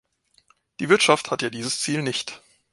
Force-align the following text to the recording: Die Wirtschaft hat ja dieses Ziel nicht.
Die 0.79 0.89
Wirtschaft 0.89 1.29
hat 1.29 1.43
ja 1.43 1.51
dieses 1.51 1.79
Ziel 1.81 2.01
nicht. 2.01 2.41